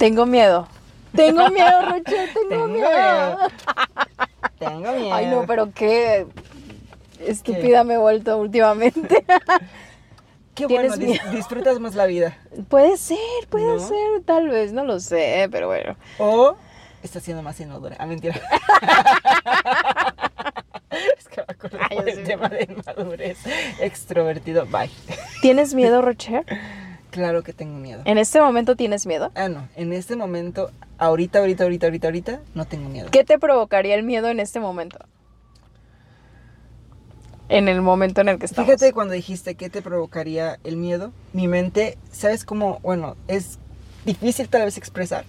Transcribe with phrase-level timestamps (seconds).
[0.00, 0.66] Tengo miedo.
[1.14, 2.88] Tengo miedo, Rochelle, tengo, Tengo miedo.
[2.88, 3.38] miedo.
[4.58, 5.14] Tengo miedo.
[5.14, 6.26] Ay, no, pero qué
[7.20, 9.24] estúpida me he vuelto últimamente.
[10.54, 12.36] Qué bueno, dis- disfrutas más la vida.
[12.68, 13.18] puede ser,
[13.50, 13.78] puede ¿No?
[13.78, 15.96] ser, tal vez, no lo sé, pero bueno.
[16.18, 16.56] O
[17.02, 17.96] estás siendo más inmadura.
[17.98, 18.34] Ah, mentira.
[21.18, 22.22] es que me acuerdo Ay, por el sí.
[22.24, 23.38] tema de inmadurez.
[23.80, 24.66] Extrovertido.
[24.66, 24.90] Bye.
[25.42, 26.44] ¿Tienes miedo, Rochelle?
[27.10, 28.02] Claro que tengo miedo.
[28.04, 29.32] ¿En este momento tienes miedo?
[29.34, 29.68] Ah, no.
[29.76, 33.08] En este momento, ahorita, ahorita, ahorita, ahorita, ahorita, no tengo miedo.
[33.10, 34.98] ¿Qué te provocaría el miedo en este momento?
[37.48, 38.66] En el momento en el que estamos.
[38.66, 42.78] Fíjate cuando dijiste qué te provocaría el miedo, mi mente, ¿sabes cómo?
[42.82, 43.58] Bueno, es
[44.04, 45.24] difícil tal vez expresar,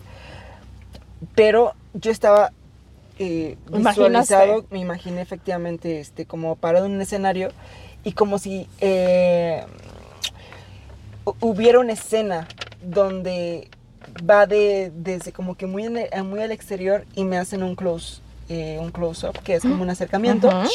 [1.33, 2.51] pero yo estaba
[3.17, 4.35] eh, Imaginaste.
[4.35, 7.49] visualizado, me imaginé efectivamente este, como parado en un escenario
[8.03, 9.65] y como si eh,
[11.39, 12.47] hubiera una escena
[12.83, 13.69] donde
[14.29, 17.75] va de, desde como que muy, en el- muy al exterior y me hacen un
[17.75, 20.67] close, eh, un close up, que es como un acercamiento Ujú.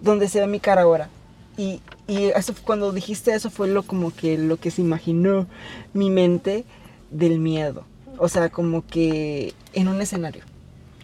[0.00, 1.08] donde se ve mi cara ahora.
[1.56, 5.46] Y, y eso cuando dijiste eso fue lo como que lo que se imaginó
[5.92, 6.64] mi mente
[7.10, 7.84] del miedo.
[8.18, 10.44] O sea, como que en un escenario.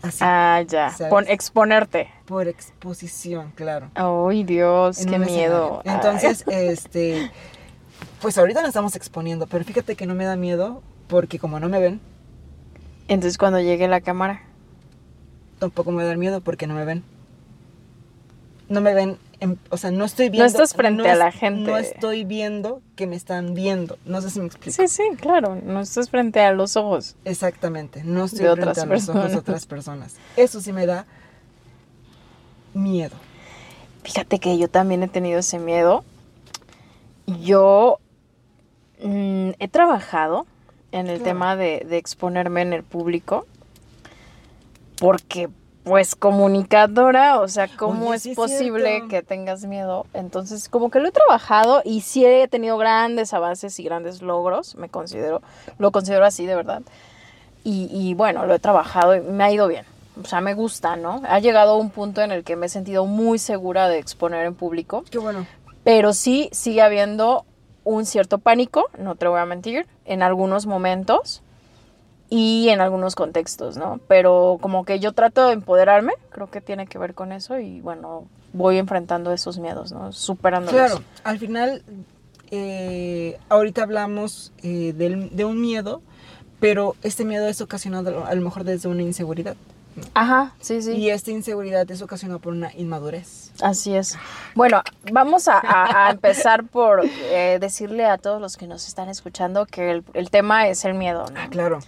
[0.03, 0.19] Así.
[0.21, 0.95] Ah, ya.
[1.09, 2.09] Pon- exponerte.
[2.27, 3.91] Por exposición, claro.
[3.95, 5.81] Ay, Dios, en qué miedo.
[5.81, 5.83] escenario.
[5.85, 7.31] Entonces, este,
[8.25, 11.69] pues ahorita nos estamos exponiendo, pero fíjate que no me da miedo porque como no
[11.69, 12.01] me ven.
[13.07, 14.41] Entonces, cuando llegue la cámara.
[15.59, 17.05] tampoco me da miedo porque no me ven.
[18.71, 20.47] No me ven, en- o sea, no estoy viendo.
[20.47, 21.71] estás frente a la gente.
[21.71, 23.99] No estoy viendo que me están viendo.
[24.07, 24.75] No sé si me explico.
[24.75, 25.61] Sí, sí, claro.
[25.63, 27.17] No estás frente a los ojos.
[27.27, 30.17] Exactamente, no estoy frente a los ojos de otras personas.
[30.39, 31.05] Eso sí me da
[32.73, 33.17] miedo.
[34.03, 36.05] Fíjate que yo también he tenido ese miedo.
[37.27, 37.99] Yo
[39.05, 40.47] mm, he trabajado
[40.93, 43.47] en el tema de, de exponerme en el público
[44.99, 45.49] porque
[45.83, 50.07] pues comunicadora, o sea, ¿cómo Oye, es sí posible que tengas miedo?
[50.15, 54.77] Entonces, como que lo he trabajado y sí he tenido grandes avances y grandes logros,
[54.77, 55.43] me considero,
[55.79, 56.83] lo considero así de verdad.
[57.65, 59.85] Y, y bueno, lo he trabajado y me ha ido bien.
[60.23, 61.21] O sea, me gusta, ¿no?
[61.29, 64.47] Ha llegado a un punto en el que me he sentido muy segura de exponer
[64.47, 65.47] en público, Qué bueno.
[65.83, 67.45] pero sí sigue habiendo
[67.85, 71.43] un cierto pánico, no te voy a mentir, en algunos momentos
[72.31, 74.01] y en algunos contextos, ¿no?
[74.09, 77.81] Pero como que yo trato de empoderarme, creo que tiene que ver con eso y
[77.81, 80.13] bueno, voy enfrentando esos miedos, ¿no?
[80.13, 80.75] Superándolos.
[80.75, 81.83] Claro, al final,
[82.51, 86.01] eh, ahorita hablamos eh, del- de un miedo,
[86.61, 89.57] pero este miedo es ocasionado a lo mejor desde una inseguridad.
[90.15, 90.93] Ajá, sí, sí.
[90.93, 93.53] Y esta inseguridad es ocasionada por una inmadurez.
[93.61, 94.17] Así es.
[94.55, 94.83] Bueno,
[95.13, 99.67] vamos a, a- a empezar por eh, decirle a todos los que nos están escuchando
[99.67, 101.41] que el, el tema es el miedo, ¿no?
[101.41, 101.79] Ah, claro.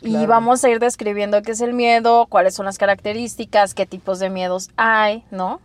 [0.00, 0.26] Y claro.
[0.28, 4.28] vamos a ir describiendo qué es el miedo, cuáles son las características, qué tipos de
[4.30, 5.60] miedos hay, ¿no?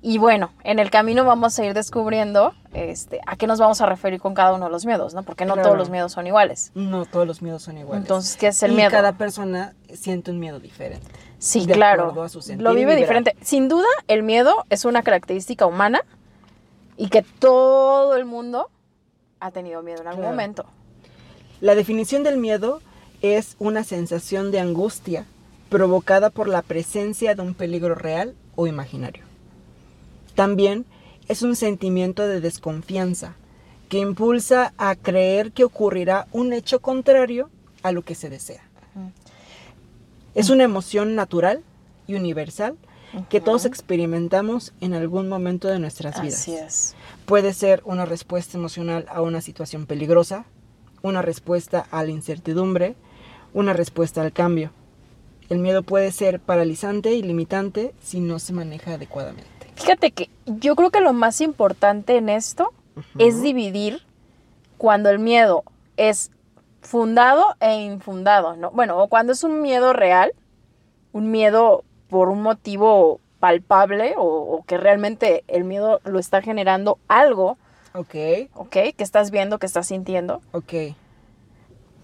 [0.00, 3.86] Y bueno, en el camino vamos a ir descubriendo este, a qué nos vamos a
[3.86, 5.24] referir con cada uno de los miedos, ¿no?
[5.24, 5.68] Porque no Claro.
[5.70, 6.70] todos los miedos son iguales.
[6.76, 8.02] No todos los miedos son iguales.
[8.04, 8.90] Entonces, ¿qué es el y miedo?
[8.92, 11.06] cada persona siente un miedo diferente.
[11.40, 12.22] Sí, de claro.
[12.22, 13.34] a su Lo vive diferente.
[13.42, 16.02] Sin duda, el miedo es una característica humana
[16.96, 18.70] y que todo el mundo
[19.40, 20.34] ha tenido miedo en algún Claro.
[20.36, 20.64] momento.
[21.60, 22.80] La definición del miedo
[23.20, 25.26] es una sensación de angustia
[25.70, 29.24] provocada por la presencia de un peligro real o imaginario.
[30.38, 30.86] También
[31.26, 33.34] es un sentimiento de desconfianza
[33.88, 37.50] que impulsa a creer que ocurrirá un hecho contrario
[37.82, 38.62] a lo que se desea.
[40.36, 41.64] Es una emoción natural
[42.06, 42.76] y universal
[43.28, 46.42] que todos experimentamos en algún momento de nuestras vidas.
[46.42, 46.94] Así es.
[47.26, 50.44] Puede ser una respuesta emocional a una situación peligrosa,
[51.02, 52.94] una respuesta a la incertidumbre,
[53.54, 54.70] una respuesta al cambio.
[55.48, 59.57] El miedo puede ser paralizante y limitante si no se maneja adecuadamente.
[59.78, 62.72] Fíjate que yo creo que lo más importante en esto
[63.18, 64.02] es dividir
[64.76, 65.62] cuando el miedo
[65.96, 66.30] es
[66.80, 68.70] fundado e infundado, ¿no?
[68.72, 70.32] Bueno, o cuando es un miedo real,
[71.12, 76.98] un miedo por un motivo palpable o, o que realmente el miedo lo está generando
[77.06, 77.56] algo,
[77.94, 78.14] Ok,
[78.54, 78.70] ¿ok?
[78.70, 80.94] Que estás viendo, que estás sintiendo, ok, que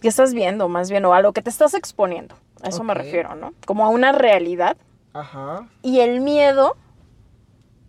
[0.08, 2.34] estás viendo más bien, o a lo que te estás exponiendo.
[2.62, 3.52] A eso me refiero, ¿no?
[3.66, 4.76] Como a una realidad
[5.12, 5.68] ajá.
[5.82, 6.76] y el miedo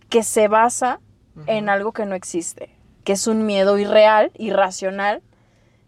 [0.09, 0.99] que se basa
[1.47, 2.69] en algo que no existe,
[3.03, 5.21] que es un miedo irreal, irracional,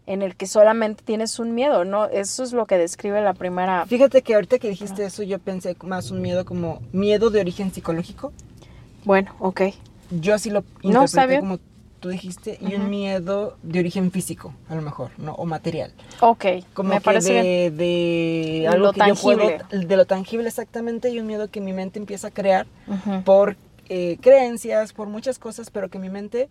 [0.06, 2.06] en el que solamente tienes un miedo, ¿no?
[2.06, 3.84] Eso es lo que describe la primera...
[3.86, 7.72] Fíjate que ahorita que dijiste eso yo pensé más un miedo como miedo de origen
[7.72, 8.32] psicológico.
[9.04, 9.62] Bueno, ok.
[10.10, 11.40] Yo así lo No, interpreté bien.
[11.40, 11.58] como
[12.00, 15.34] tú dijiste, y un miedo de origen físico, a lo mejor, ¿no?
[15.34, 15.92] O material.
[16.20, 19.86] Ok, Como me que parece de, de Lo algo que yo puedo, tangible.
[19.86, 23.22] de lo tangible exactamente, y un miedo que mi mente empieza a crear Ujú.
[23.24, 23.56] por
[23.88, 26.48] eh, creencias, por muchas cosas, pero que mi mente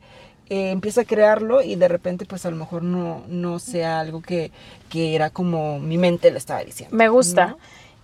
[0.50, 4.22] eh, empieza a crearlo y de repente pues a lo mejor no, no sea algo
[4.22, 4.52] que,
[4.90, 6.96] que era como mi mente lo estaba diciendo.
[6.96, 7.48] Me gusta.
[7.48, 7.58] ¿no?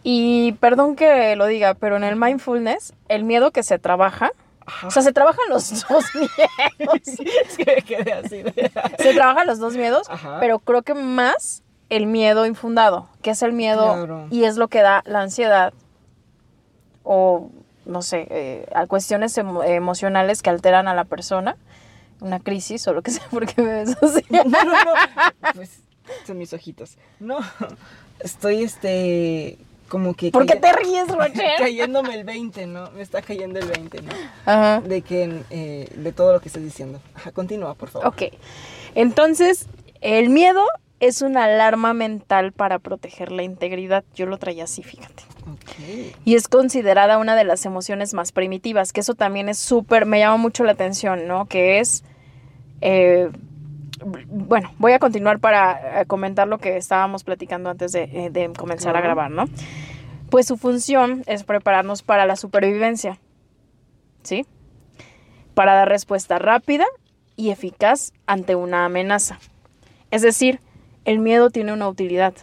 [0.03, 4.31] Y perdón que lo diga, pero en el mindfulness, el miedo que se trabaja,
[4.65, 4.88] Ajá.
[4.88, 7.00] o sea, se trabajan los dos miedos.
[7.07, 8.44] es que me quedé así
[8.97, 10.38] se trabajan los dos miedos, Ajá.
[10.41, 14.27] pero creo que más el miedo infundado, que es el miedo Claro.
[14.31, 15.74] y es lo que da la ansiedad
[17.03, 17.50] o,
[17.85, 21.57] no sé, eh, a cuestiones emo- emocionales que alteran a la persona,
[22.21, 24.24] una crisis o lo que sea, porque me ves así.
[24.30, 24.94] No, no, no.
[25.56, 25.80] Pues
[26.25, 26.97] son mis ojitos.
[27.19, 27.38] No,
[28.19, 29.57] estoy este
[29.89, 30.31] como que...
[30.31, 31.51] ¿Por qué te ríes, Roger?
[31.59, 32.89] Cayéndome el 20, ¿no?
[32.91, 34.12] Me está cayendo el 20, ¿no?
[34.45, 34.81] Ajá.
[34.81, 37.00] De que, eh, de todo lo que estás diciendo.
[37.13, 38.07] Ajá, continúa, por favor.
[38.07, 38.24] Ok.
[38.95, 39.68] Entonces,
[40.01, 40.63] el miedo
[41.00, 44.03] es una alarma mental para proteger la integridad.
[44.15, 45.24] Yo lo traía así, fíjate.
[46.25, 50.19] Y es considerada una de las emociones más primitivas, que eso también es súper, me
[50.19, 51.45] llama mucho la atención, ¿no?
[51.45, 52.04] Que es,
[52.81, 53.30] eh,
[54.28, 58.51] bueno, voy a continuar para eh, comentar lo que estábamos platicando antes de, eh, de
[58.54, 59.45] comenzar a grabar, ¿no?
[60.30, 63.19] Pues su función es prepararnos para la supervivencia,
[64.24, 64.46] ¿sí?
[65.54, 66.86] Para dar respuesta rápida
[67.36, 69.39] y eficaz ante una amenaza.
[70.12, 70.60] Es decir,
[71.06, 72.34] el miedo tiene una utilidad,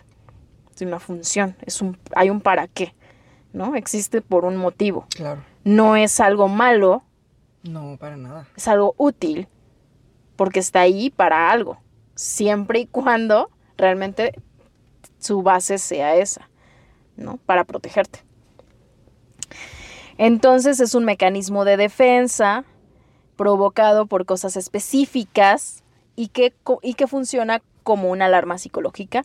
[0.84, 2.94] una función, es un, hay un para qué,
[3.52, 3.74] ¿no?
[3.76, 5.06] Existe por un motivo.
[5.14, 5.42] Claro.
[5.64, 7.02] No es algo malo,
[7.62, 8.46] No, para nada.
[8.56, 9.48] es algo útil,
[10.36, 11.78] porque está ahí para algo,
[12.14, 14.32] siempre y cuando realmente
[15.18, 16.48] su base sea esa,
[17.16, 17.36] ¿no?
[17.38, 18.20] Para protegerte.
[20.18, 22.64] Entonces es un mecanismo de defensa
[23.36, 25.82] provocado por cosas específicas
[26.14, 29.24] y que, y que funciona como una alarma psicológica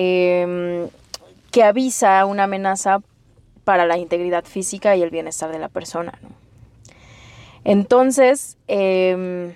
[0.00, 0.88] em,
[1.50, 3.00] que avisa una amenaza
[3.64, 6.16] para la integridad física y el bienestar de la persona.
[7.64, 9.52] Entonces, em,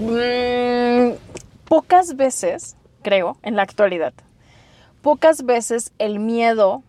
[0.00, 1.16] mm,
[1.66, 4.14] pocas veces, creo, en la actualidad,
[5.02, 6.82] pocas veces el miedo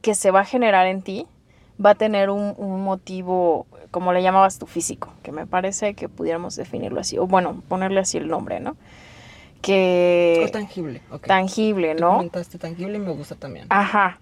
[0.00, 1.26] que se va a generar en ti
[1.84, 6.08] va a tener un, un motivo, como le llamabas tú, físico, que me parece que
[6.08, 8.74] pudiéramos definirlo así, o bueno, ponerle así el nombre, ¿no?
[9.62, 11.02] Que o tangible.
[11.10, 11.26] ok.
[11.26, 12.12] tangible, Tú ¿no?
[12.14, 13.66] comentaste tangible y me gusta también.
[13.70, 14.20] Ajá.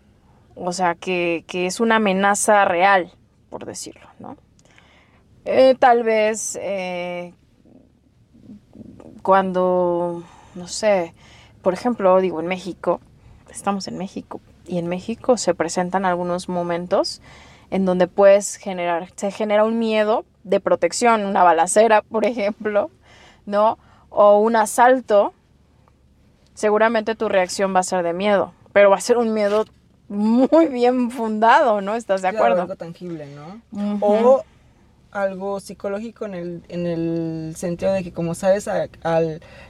[0.55, 3.13] O sea, que, que es una amenaza real,
[3.51, 4.37] por decirlo, ¿no?
[5.45, 7.35] Eh, tal vez eh,
[9.23, 10.23] cuando,
[10.55, 11.15] no sé,
[11.63, 13.01] por ejemplo, digo, en México,
[13.51, 17.21] estamos en México, y en México se presentan algunos momentos
[17.71, 22.91] en donde puedes generar, se genera un miedo de protección, una balacera, por ejemplo,
[23.47, 23.79] ¿no?
[24.16, 25.32] O un asalto,
[26.55, 29.64] seguramente tu reacción va a ser de miedo, pero va a ser un miedo
[30.08, 31.96] muy bien fundado, ¿no?
[31.96, 32.62] ¿Estás de Claro, acuerdo?
[32.62, 33.61] algo tangible, ¿no?
[34.00, 34.44] O
[35.11, 38.88] algo psicológico en el, en el sentido de que como sabes a,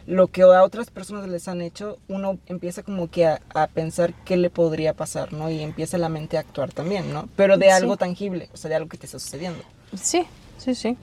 [0.07, 4.13] lo que a otras personas les han hecho, uno empieza como que a, a pensar
[4.25, 5.51] qué le podría pasar, ¿no?
[5.51, 7.29] Y empieza la mente a actuar también, ¿no?
[7.37, 7.71] Pero de Sí.
[7.73, 9.63] algo tangible, o sea, de algo que te está sucediendo.
[9.95, 10.27] Sí,
[10.59, 10.99] sí, sí.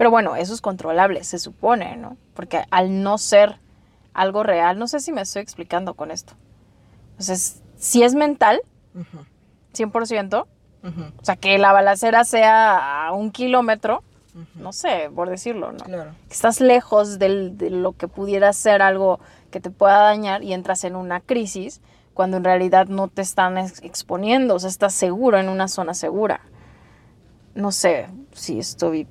[0.00, 2.16] Pero bueno, eso es controlable, se supone, ¿no?
[2.32, 3.58] Porque al no ser
[4.14, 6.32] algo real, no sé si me estoy explicando con esto.
[7.10, 8.62] Entonces, si es mental,
[8.94, 9.18] Ujú,
[9.74, 10.46] 100%,
[10.82, 14.02] ujú, o sea, que la balacera sea a un kilómetro,
[14.54, 15.84] no sé, por decirlo, ¿no?
[15.84, 16.12] Claro.
[16.30, 20.82] Estás lejos del- de lo que pudiera ser algo que te pueda dañar y entras
[20.84, 21.82] en una crisis
[22.14, 25.92] cuando en realidad no te están ex- exponiendo, o sea, estás seguro en una zona
[25.92, 26.40] segura.
[27.54, 29.06] No sé si estoy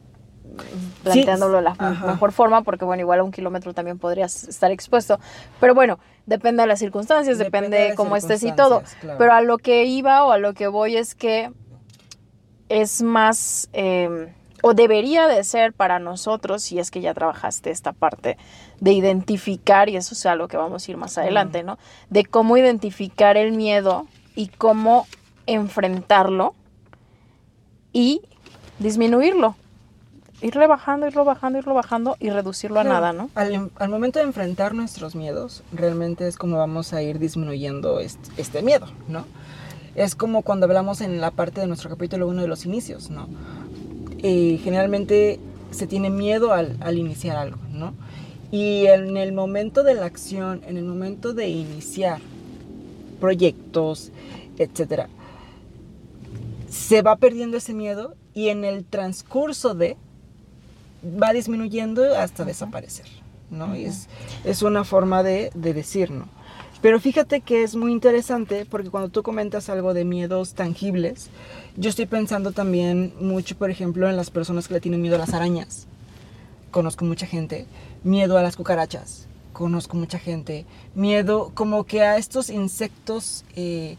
[1.03, 2.08] planteándolo de la ajá.
[2.08, 5.20] mejor forma, porque bueno, igual a un kilómetro también podrías estar expuesto.
[5.60, 8.84] Pero bueno, depende de las circunstancias, depende, Depende de cómo estés y todo.
[9.01, 9.18] claro.
[9.18, 11.51] Pero a lo que iba o a lo que voy es que
[12.70, 17.94] es más, eh, o debería de ser para nosotros, si es que ya trabajaste esta
[17.94, 18.38] parte
[18.79, 21.77] de identificar, y eso es algo que vamos a ir más adelante, ¿no?
[22.10, 25.08] De cómo identificar el miedo y cómo
[25.48, 26.53] enfrentarlo
[27.91, 28.22] y
[28.77, 29.56] disminuirlo.
[30.41, 33.29] Irle bajando, irlo bajando, irlo bajando y reducirlo a nada, ¿no?
[33.36, 38.00] Al, em- al momento de enfrentar nuestros miedos, realmente es como vamos a ir disminuyendo
[38.00, 39.25] este, este miedo, ¿no?
[39.96, 43.27] Es como cuando hablamos en la parte de nuestro capítulo 1 de los inicios, ¿no?
[44.19, 45.39] Eh, generalmente
[45.72, 47.93] se tiene miedo al, al iniciar algo, ¿no?
[48.51, 52.22] Y en el momento de la acción, en el momento de iniciar
[53.19, 54.12] proyectos,
[54.58, 55.10] etcétera,
[56.69, 59.98] se va perdiendo ese miedo y en el transcurso de
[61.03, 63.08] va disminuyendo hasta desaparecer,
[63.50, 63.75] ¿no?
[63.75, 64.08] Y es,
[64.44, 66.27] es una forma de, de decir, ¿no?
[66.82, 71.29] Pero fíjate que es muy interesante porque cuando tú comentas algo de miedos tangibles,
[71.75, 75.20] yo estoy pensando también mucho, por ejemplo, en las personas que le tienen miedo a
[75.20, 75.88] las arañas.
[76.72, 77.65] Conozco mucha gente.
[78.03, 79.27] Miedo a las cucarachas.
[79.51, 80.65] Conozco mucha gente.
[80.96, 83.98] Miedo como que a estos insectos eh,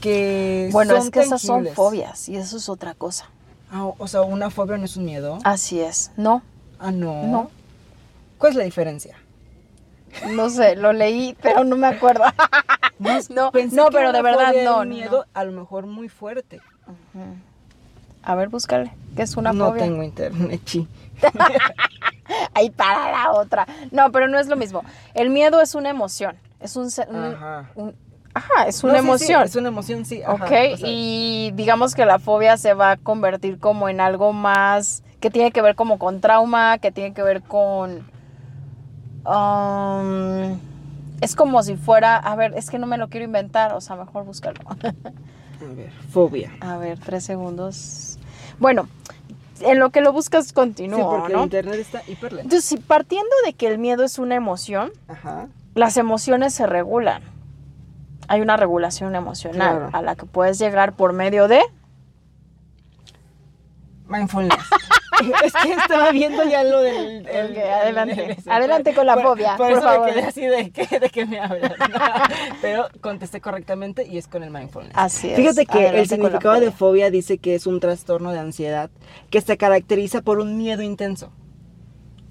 [0.00, 0.70] que...
[0.72, 3.28] Bueno, son es que esas son fobias y eso es otra cosa.
[3.70, 5.38] Ah, o sea, una fobia no es un miedo.
[5.44, 6.10] Así es.
[6.16, 6.42] No,
[6.78, 7.22] Ah, no.
[7.24, 7.50] No.
[8.38, 9.16] ¿Cuál es la diferencia?
[10.30, 12.24] no sé, lo leí, pero no me acuerdo.
[13.30, 15.24] No, Pensé no, que pero de verdad no, un no, miedo no.
[15.40, 16.60] a lo mejor muy fuerte.
[18.24, 18.92] A ver, búscale.
[19.14, 19.84] ¿Qué es una no fobia?
[19.84, 20.88] tengo internet, chi.
[22.54, 23.66] Ahí para la otra.
[23.92, 24.82] No, pero no es lo mismo.
[25.14, 26.36] El miedo es una emoción.
[26.58, 26.88] Es un...
[27.08, 27.36] un-
[27.76, 27.94] un-
[28.38, 29.42] ajá, es una No, sí, sí, emoción.
[29.44, 30.22] es una emoción, sí.
[30.22, 34.00] ajá, ok, o sea, y digamos que la fobia se va a convertir como en
[34.00, 38.06] algo más que tiene que ver como con trauma, que tiene que ver con...
[39.26, 40.58] um,
[41.20, 43.96] es como si fuera, a ver, es que no me lo quiero inventar, o sea,
[43.96, 44.60] mejor búscalo.
[45.60, 46.52] A ver, fobia.
[46.60, 48.16] A ver, tres segundos.
[48.60, 48.88] Bueno,
[49.60, 51.42] en lo que lo buscas Sí, continúo, porque el ¿no?
[51.42, 52.42] internet está hiper lento.
[52.44, 55.48] Entonces, si partiendo de que el miedo es una emoción, Ajá.
[55.74, 57.22] las emociones se regulan.
[58.28, 59.90] Hay una regulación emocional Claro.
[59.92, 61.60] a la que puedes llegar por medio de...
[64.08, 64.58] Mindfulness.
[65.44, 67.26] es que estaba viendo ya lo del.
[67.26, 68.36] el- adelante.
[68.38, 68.50] el-.
[68.50, 70.06] Adelante con la fobia, por eso favor.
[70.06, 71.72] me quedé así de que, de que me hablas.
[72.62, 74.92] Pero contesté correctamente y es con el mindfulness.
[74.94, 75.36] Así es.
[75.36, 78.88] Fíjate que Adelante el significado de fobia dice que es un trastorno de ansiedad
[79.30, 81.30] que se caracteriza por un miedo intenso.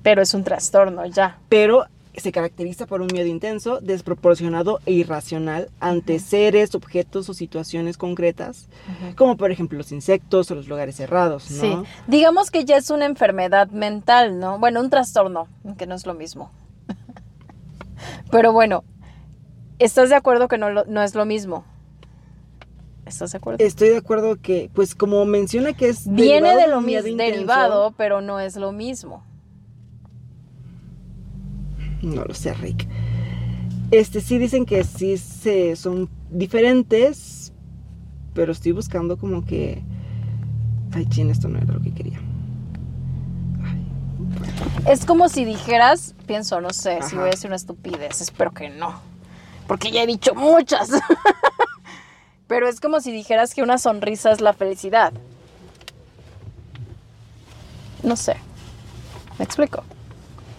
[0.02, 1.38] Pero es un trastorno ya.
[1.50, 1.86] pero
[2.18, 8.68] se caracteriza por un miedo intenso, desproporcionado e irracional ante seres, objetos o situaciones concretas,
[9.16, 11.62] como por ejemplo los insectos o los lugares cerrados, ¿no?
[11.62, 11.90] Sí.
[12.08, 14.58] Digamos que ya es una enfermedad mental, ¿no?
[14.60, 15.48] Bueno, un trastorno,
[15.78, 16.52] que no es lo mismo.
[18.32, 18.84] Pero bueno,
[19.80, 21.66] ¿estás de acuerdo que no, lo- no es lo mismo?
[23.06, 23.64] ¿Estás de acuerdo?
[23.64, 27.32] Estoy de acuerdo que, pues como menciona que es Viene derivado de lo mismo, intenso,
[27.36, 29.24] derivado, pero no es lo mismo.
[32.02, 32.88] No lo sé, Rick.
[33.92, 37.54] Este sí dicen que sí se, son diferentes,
[38.34, 39.82] pero estoy buscando como que...
[40.94, 42.20] Ay, chin, esto no era lo que quería.
[44.88, 48.70] Es como si dijeras, pienso, no sé, si voy a decir una estupidez, espero que
[48.70, 49.00] no,
[49.68, 50.92] porque ya he dicho muchas.
[52.48, 55.12] Pero es como si dijeras que una sonrisa es la felicidad.
[58.04, 58.38] No sé.
[59.38, 59.84] ¿Me explico?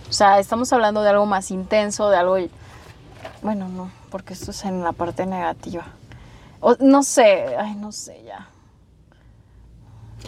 [0.09, 2.37] O sea, estamos hablando de algo más intenso, de algo...
[3.43, 5.85] Bueno, no, porque esto es en la parte negativa.
[6.61, 8.49] O- no sé, ay, no sé ya.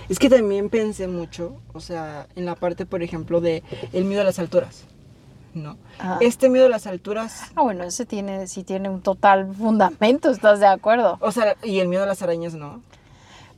[0.08, 4.20] Es que también pensé mucho, o sea, en la parte, por ejemplo, de el miedo
[4.20, 4.84] a las alturas,
[5.54, 5.76] ¿no?
[5.98, 6.18] Ajá.
[6.20, 10.60] Este miedo a las alturas, Ah, bueno, ese tiene, sí tiene un total fundamento, ¿estás
[10.60, 11.18] de acuerdo?
[11.20, 12.82] o sea, y el miedo a las arañas, ¿no?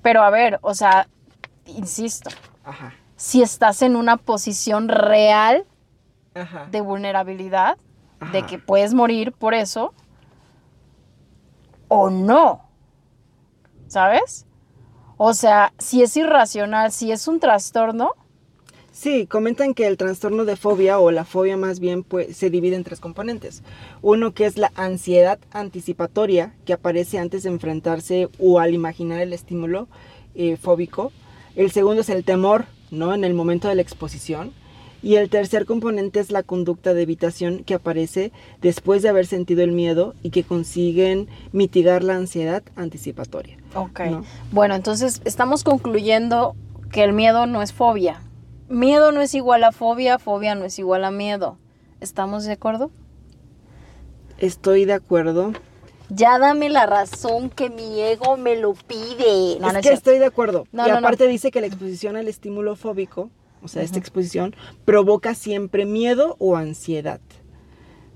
[0.03, 1.07] Pero a ver, o sea,
[1.67, 2.31] insisto,
[2.65, 5.65] Ajá, si estás en una posición real
[6.35, 6.69] ajá.
[6.71, 7.79] de vulnerabilidad,
[8.33, 9.93] de que puedes morir por eso,
[11.89, 12.63] o no,
[13.89, 14.47] ¿sabes?
[15.17, 18.13] O sea, si es irracional, si es un trastorno,
[18.93, 22.77] Sí, comentan que el trastorno de fobia o la fobia más bien pues, se divide
[22.77, 23.63] en tres componentes.
[24.03, 29.33] Uno que es la ansiedad anticipatoria que aparece antes de enfrentarse o al imaginar el
[29.33, 29.89] estímulo
[30.35, 31.11] eh, fóbico.
[31.57, 33.15] El segundo es el temor, ¿no?
[33.15, 34.53] En el momento de la exposición.
[35.03, 38.31] Y el tercer componente es la conducta de evitación que aparece
[38.61, 43.57] después de haber sentido el miedo y que consiguen mitigar la ansiedad anticipatoria.
[43.75, 44.01] ok.
[44.11, 44.25] No.
[44.53, 46.55] Bueno, entonces estamos concluyendo
[46.93, 48.21] que el miedo no es fobia.
[48.69, 51.59] Miedo no es igual a fobia, fobia no es igual a miedo.
[52.01, 52.91] ¿Estamos de acuerdo?
[54.39, 55.53] Estoy de acuerdo.
[56.09, 59.59] Ya dame la razón que mi ego me lo pide.
[59.61, 59.95] No, es no es que cierto.
[59.95, 60.67] estoy de acuerdo.
[60.73, 63.31] No, y aparte dice que la exposición al estímulo fóbico,
[63.63, 64.55] o sea, esta exposición,
[64.85, 67.21] provoca siempre miedo o ansiedad.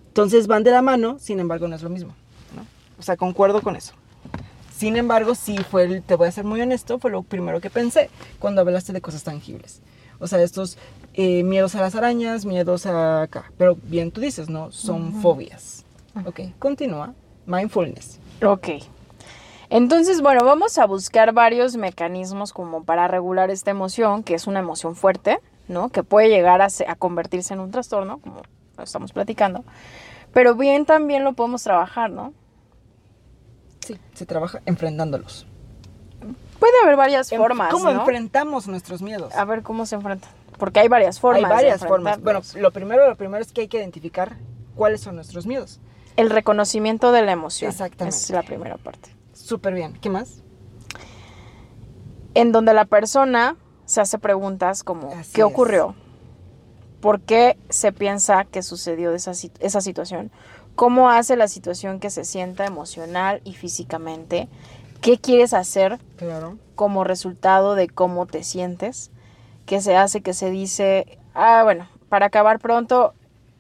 [0.09, 2.15] Entonces van de la mano, sin embargo no es lo mismo.
[2.55, 2.65] ¿no?
[2.99, 3.93] O sea, concuerdo con eso.
[4.77, 7.71] Sin embargo, sí fue, el- te voy a ser muy honesto, fue lo primero que
[7.71, 9.81] pensé cuando hablaste de cosas tangibles.
[10.19, 10.79] O sea, estos
[11.15, 13.51] eh, miedos a las arañas, miedos a acá.
[13.59, 14.73] Pero bien tú dices, ¿no?
[14.73, 15.85] Son fobias.
[16.27, 17.15] Ok, continúa.
[17.47, 18.19] Mindfulness.
[18.43, 18.69] Ok.
[19.69, 24.61] Entonces, bueno, vamos a buscar varios mecanismos como para regular esta emoción, que es una
[24.61, 25.89] emoción fuerte, ¿no?
[25.89, 28.43] Que puede llegar a, a convertirse en un trastorno, como
[28.77, 29.65] lo estamos platicando.
[30.33, 32.33] Pero bien también lo podemos trabajar, ¿no?
[33.81, 35.47] Sí, se trabaja enfrentándolos.
[36.59, 38.01] Puede haber varias formas, ¿Cómo ¿no?
[38.01, 39.35] enfrentamos nuestros miedos?
[39.35, 40.31] A ver cómo se enfrentan.
[40.59, 41.45] Porque hay varias formas.
[41.45, 42.21] Hay de varias formas.
[42.21, 44.37] Bueno, lo primero, lo primero es que hay que identificar
[44.75, 45.81] cuáles son nuestros miedos.
[46.17, 47.71] el reconocimiento de la emoción.
[47.71, 48.17] Exactamente.
[48.17, 49.11] Es la primera parte.
[49.47, 49.93] Súper bien.
[50.01, 50.43] ¿Qué más?
[52.35, 55.47] En donde la persona se hace preguntas como, Así ¿qué es.
[55.47, 55.95] ocurrió?
[57.01, 60.33] ¿Por qué se piensa que sucedió esa, esa situación?
[60.75, 64.49] ¿Cómo hace la situación que se sienta emocional y físicamente?
[65.01, 66.59] ¿Qué quieres hacer Claro.
[66.75, 69.13] como resultado de cómo te sientes?
[69.65, 70.23] ¿Qué se hace?
[70.23, 71.19] ¿Qué se dice?
[71.35, 73.15] Ah, bueno, para acabar pronto,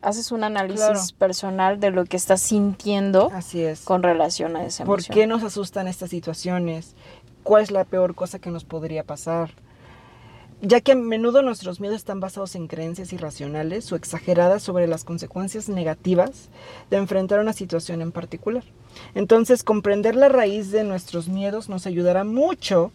[0.06, 1.00] haces un análisis Claro.
[1.18, 3.80] personal de lo que estás sintiendo Así es.
[3.80, 5.14] con relación a esa ¿Por emoción.
[5.14, 6.94] qué nos asustan estas situaciones?
[7.42, 9.50] ¿Cuál es la peor cosa que nos podría pasar?
[10.62, 15.02] Ya que a menudo nuestros miedos están basados en creencias irracionales o exageradas sobre las
[15.04, 16.48] consecuencias negativas
[16.88, 18.62] de enfrentar una situación en particular.
[19.14, 22.90] Entonces, comprender la raíz de nuestros miedos nos ayudará mucho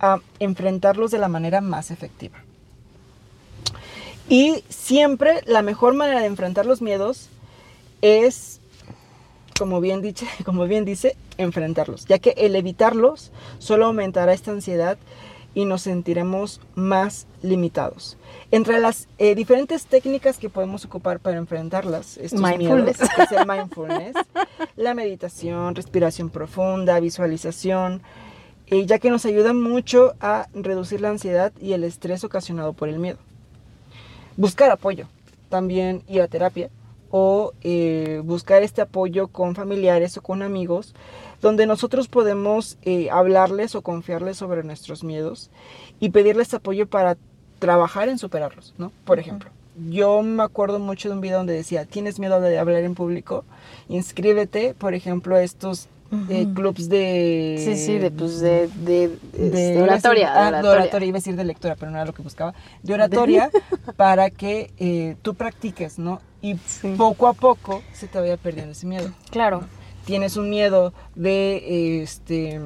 [0.00, 2.38] a enfrentarlos de la manera más efectiva.
[4.30, 7.28] Y siempre la mejor manera de enfrentar los miedos
[8.00, 8.60] es
[9.58, 14.98] como bien, dice, como bien dice, enfrentarlos, ya que el evitarlos solo aumentará esta ansiedad
[15.52, 18.16] y nos sentiremos más limitados.
[18.52, 23.00] Entre las eh, diferentes técnicas que podemos ocupar para enfrentarlas, estos Mindfulness.
[23.00, 24.14] miedos, es el mindfulness,
[24.76, 28.00] la meditación, respiración profunda, visualización,
[28.68, 32.88] eh, ya que nos ayuda mucho a reducir la ansiedad y el estrés ocasionado por
[32.88, 33.18] el miedo.
[34.40, 35.06] Buscar apoyo,
[35.50, 36.70] también ir a terapia
[37.10, 40.94] o eh, buscar este apoyo con familiares o con amigos,
[41.42, 45.50] donde nosotros podemos eh, hablarles o confiarles sobre nuestros miedos
[45.98, 47.18] y pedirles apoyo para
[47.58, 48.92] trabajar en superarlos, ¿no?
[49.04, 49.50] Por ejemplo,
[49.90, 53.44] yo me acuerdo mucho de un video donde decía, ¿tienes miedo de hablar en público?
[53.90, 56.54] Inscríbete, por ejemplo, a estos Ujú.
[56.54, 57.56] clubs de...
[57.64, 60.32] Sí, sí, de, pues, de, de, de, este, oratoria.
[60.32, 60.80] ah, de de oratoria.
[60.82, 62.52] oratoria, iba a decir de lectura, pero no era lo que buscaba.
[62.82, 63.50] De oratoria
[63.96, 66.20] para que eh, tú practiques, ¿no?
[66.42, 66.94] Y Sí.
[66.96, 69.10] poco a poco se te vaya perdiendo ese miedo.
[69.30, 69.62] Claro.
[70.04, 72.60] Tienes un miedo de, este,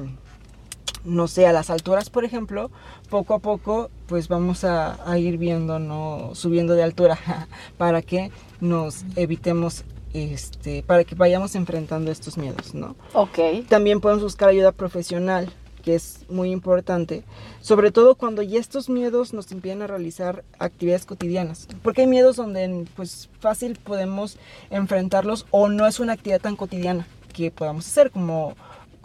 [1.03, 2.71] no sé, a las alturas, por ejemplo,
[3.09, 6.31] poco a poco, pues vamos a, a ir viendo, ¿no?
[6.33, 7.19] Subiendo de altura
[7.77, 9.83] para que nos evitemos,
[10.15, 12.95] este, para que vayamos enfrentando estos miedos, ¿no?
[13.13, 13.39] Ok.
[13.67, 15.51] También podemos buscar ayuda profesional,
[15.83, 17.23] que es muy importante,
[17.61, 22.37] sobre todo cuando ya estos miedos nos impiden a realizar actividades cotidianas, porque hay miedos
[22.37, 24.37] donde pues fácil podemos
[24.71, 28.55] enfrentarlos o no es una actividad tan cotidiana que podamos hacer como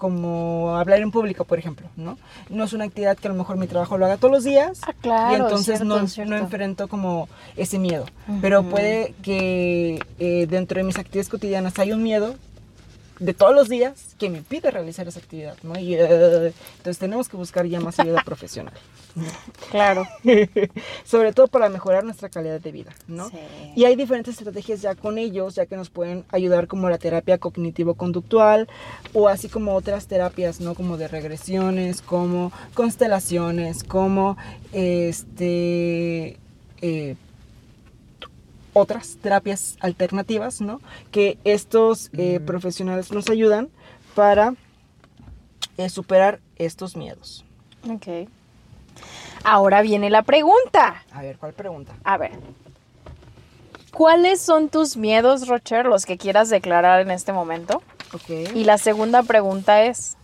[0.00, 2.18] como hablar en público, por ejemplo, ¿no?
[2.48, 4.80] No es una actividad que a lo mejor mi trabajo lo haga todos los días,
[4.84, 5.32] Ah, claro.
[5.32, 6.30] y entonces cierto, no, cierto.
[6.32, 8.06] no enfrento como ese miedo.
[8.40, 12.34] Pero puede que eh, dentro de mis actividades cotidianas hay un miedo
[13.20, 15.78] de todos los días que me impide realizar esa actividad, ¿no?
[15.78, 18.72] Y, eh, entonces tenemos que buscar ya más ayuda profesional.
[19.70, 20.06] Claro.
[21.04, 23.28] Sobre todo para mejorar nuestra calidad de vida, ¿no?
[23.28, 23.36] Sí.
[23.76, 27.38] Y hay diferentes estrategias ya con ellos, ya que nos pueden ayudar como la terapia
[27.38, 28.68] cognitivo-conductual
[29.12, 30.74] o así como otras terapias, ¿no?
[30.74, 34.38] Como de regresiones, como constelaciones, como
[34.72, 36.38] este...
[36.80, 37.16] eh,
[38.80, 40.80] otras terapias alternativas, ¿no?
[41.10, 43.68] Que estos eh, profesionales nos ayudan
[44.14, 44.54] para
[45.76, 47.44] eh, superar estos miedos.
[47.88, 48.28] Ok.
[49.44, 51.04] Ahora viene la pregunta.
[51.12, 51.94] A ver, ¿cuál pregunta?
[52.04, 52.32] A ver.
[53.92, 57.82] ¿Cuáles son tus miedos, Rocher, los que quieras declarar en este momento?
[58.12, 58.54] Ok.
[58.54, 60.16] Y la segunda pregunta es,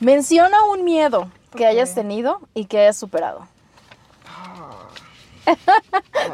[0.00, 3.46] menciona un miedo que hayas tenido y que hayas superado.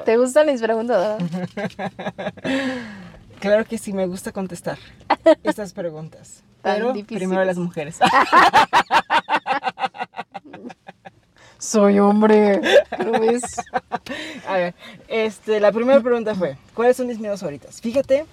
[0.04, 1.22] ¿Te gustan mis preguntas?
[3.42, 4.78] Claro que sí, me gusta contestar
[5.42, 6.44] estas preguntas.
[6.62, 7.98] Tan Pero primero las mujeres.
[11.58, 12.60] Soy hombre.
[13.04, 13.60] ¿Lo ves?
[14.46, 14.74] A ver,
[15.08, 17.72] este, la primera pregunta fue, ¿cuáles son mis miedos ahorita?
[17.72, 18.26] Fíjate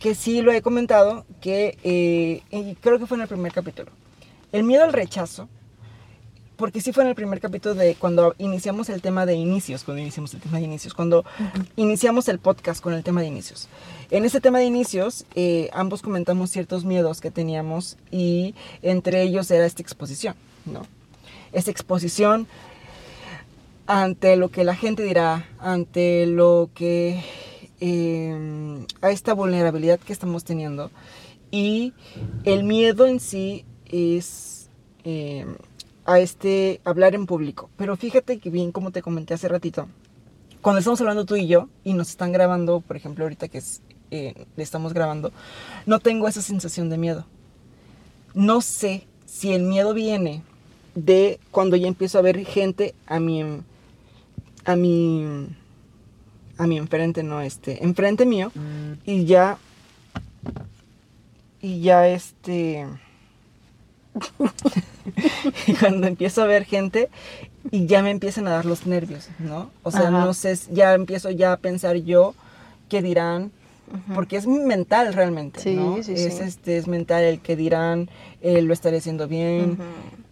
[0.00, 3.92] que sí lo he comentado, que eh, y creo que fue en el primer capítulo.
[4.50, 5.50] El miedo al rechazo,
[6.58, 10.02] porque sí fue en el primer capítulo de cuando iniciamos el tema de inicios, cuando
[10.02, 11.24] iniciamos el tema de inicios, cuando
[11.76, 13.68] iniciamos el podcast con el tema de inicios.
[14.10, 19.48] En ese tema de inicios, eh, ambos comentamos ciertos miedos que teníamos y entre ellos
[19.52, 20.34] era esta exposición,
[20.66, 20.82] ¿no?
[21.52, 22.48] Esta exposición
[23.86, 27.22] ante lo que la gente dirá, ante lo que
[27.80, 30.90] eh, a esta vulnerabilidad que estamos teniendo
[31.52, 31.92] y
[32.42, 34.68] el miedo en sí es
[35.04, 35.46] eh,
[36.08, 37.68] a este hablar en público.
[37.76, 39.88] Pero fíjate que bien como te comenté hace ratito,
[40.62, 43.82] cuando estamos hablando tú y yo y nos están grabando, por ejemplo ahorita que es,
[44.10, 45.32] eh, estamos grabando,
[45.84, 47.26] no tengo esa sensación de miedo.
[48.32, 50.42] No sé si el miedo viene
[50.94, 53.44] de cuando ya empiezo a ver gente a mi,
[54.64, 55.46] a mi
[56.56, 58.50] a mi enfrente, no este, enfrente mío
[59.04, 59.58] y ya
[61.60, 62.86] y ya este
[65.80, 67.08] cuando empiezo a ver gente
[67.70, 69.70] y ya me empiezan a dar los nervios, ¿no?
[69.82, 70.10] O sea, Ajá.
[70.24, 72.34] no sé, ya empiezo ya a pensar yo
[72.88, 73.50] qué dirán,
[74.14, 76.02] porque es mental realmente, Sí, ¿no?
[76.02, 76.42] sí, es sí.
[76.42, 78.10] este es mental el que dirán,
[78.42, 79.78] eh, lo estaré haciendo bien,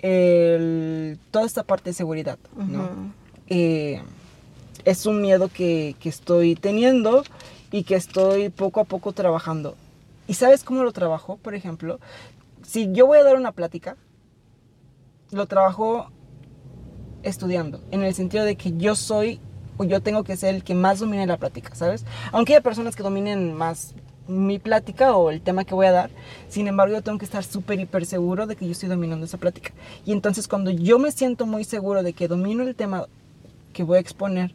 [0.00, 3.12] el- toda esta parte de seguridad, ¿no?
[3.48, 4.00] Eh,
[4.84, 7.24] es un miedo que, que estoy teniendo
[7.72, 9.74] y que estoy poco a poco trabajando.
[10.28, 11.38] ¿Y sabes cómo lo trabajo?
[11.42, 11.98] Por ejemplo,
[12.66, 13.96] si yo voy a dar una plática,
[15.30, 16.10] lo trabajo
[17.22, 19.40] estudiando, en el sentido de que yo soy
[19.76, 22.04] o yo tengo que ser el que más domine la plática, ¿sabes?
[22.32, 23.94] Aunque hay personas que dominen más
[24.26, 26.10] mi plática o el tema que voy a dar,
[26.48, 29.38] sin embargo yo tengo que estar súper hiper seguro de que yo estoy dominando esa
[29.38, 29.70] plática.
[30.04, 33.06] Y entonces cuando yo me siento muy seguro de que domino el tema
[33.72, 34.52] que voy a exponer,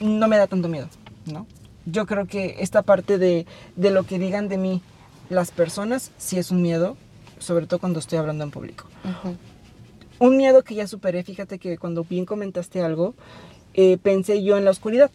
[0.00, 0.88] no me da tanto miedo,
[1.26, 1.46] ¿no?
[1.84, 4.82] Yo creo que esta parte de, de lo que digan de mí
[5.30, 6.96] las personas sí es un miedo,
[7.38, 8.86] sobre todo cuando estoy hablando en público.
[10.18, 13.14] Un miedo que ya superé, fíjate que cuando bien comentaste algo,
[13.74, 15.10] eh, pensé yo en la oscuridad.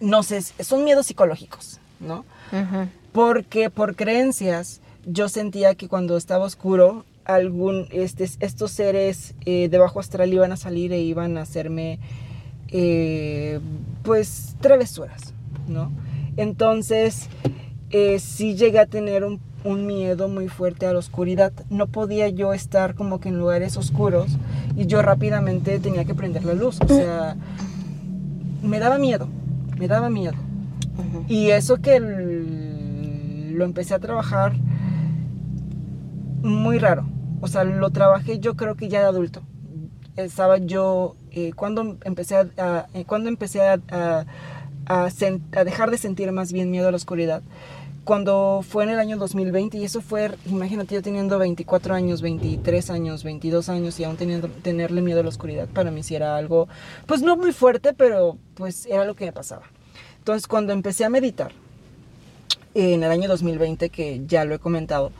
[0.00, 2.24] No sé, son miedos psicológicos, ¿no?
[3.12, 9.78] Porque por creencias yo sentía que cuando estaba oscuro, algún, este, estos seres eh, de
[9.78, 11.98] bajo astral iban a salir e iban a hacerme,
[12.68, 13.60] eh,
[14.02, 15.34] pues, travesuras,
[15.66, 15.90] ¿no?
[16.36, 17.28] Entonces,
[17.90, 21.52] eh, sí llegué a tener un, un miedo muy fuerte a la oscuridad.
[21.70, 24.36] No podía yo estar como que en lugares oscuros
[24.76, 26.78] y yo rápidamente tenía que prender la luz.
[26.82, 27.36] O sea,
[28.62, 29.28] me daba miedo,
[29.78, 30.34] me daba miedo.
[31.28, 34.52] Y eso que lo empecé a trabajar
[36.42, 37.06] muy raro.
[37.40, 39.42] O sea, lo trabajé yo creo que ya de adulto.
[40.16, 44.24] Estaba yo, eh, cuando empecé a, a- eh, cuando empecé a, a-
[44.86, 47.42] a dejar de sentir más bien miedo a la oscuridad.
[48.04, 52.90] Cuando fue en el año 2020, y eso fue, imagínate yo teniendo 24 años, 23
[52.90, 56.36] años, 22 años y aún teniendo, tenerle miedo a la oscuridad, para mí sí era
[56.36, 56.68] algo,
[57.06, 59.64] pues no muy fuerte, pero pues era lo que me pasaba.
[60.18, 61.50] Entonces, cuando empecé a meditar,
[62.74, 65.10] en el año 2020, que ya lo he comentado,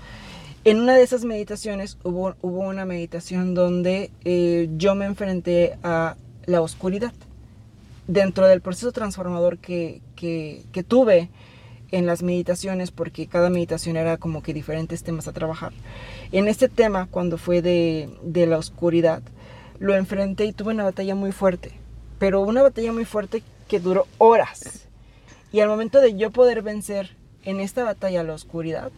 [0.62, 6.16] en una de esas meditaciones hubo, hubo una meditación donde eh, yo me enfrenté a
[6.44, 7.12] la oscuridad.
[8.09, 11.29] Dentro del proceso transformador que, que, que tuve
[11.90, 15.73] en las meditaciones, porque cada meditación era como que diferentes temas a trabajar.
[16.33, 19.23] En este tema, cuando fue de, de la oscuridad,
[19.79, 21.73] lo enfrenté y tuve una batalla muy fuerte,
[22.19, 24.88] pero una batalla muy fuerte que duró horas.
[25.53, 28.90] Y al momento de yo poder vencer en esta batalla la oscuridad,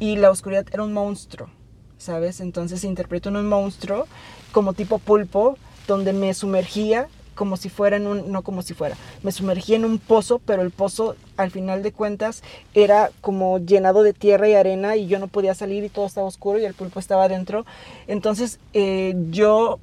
[0.00, 1.50] y la oscuridad era un monstruo,
[1.98, 2.40] ¿sabes?
[2.40, 4.06] Entonces se interpretó en un monstruo
[4.50, 7.08] como tipo pulpo, donde me sumergía
[7.40, 10.60] como si fuera en un, no como si fuera, me sumergía en un pozo, pero
[10.60, 12.42] el pozo al final de cuentas
[12.74, 16.26] era como llenado de tierra y arena y yo no podía salir y todo estaba
[16.26, 17.64] oscuro y el pulpo estaba adentro.
[18.08, 19.78] Entonces eh, yo